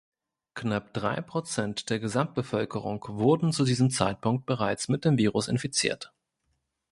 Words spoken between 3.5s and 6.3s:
zu diesem Zeitpunkt bereits mit dem Virus infiziert.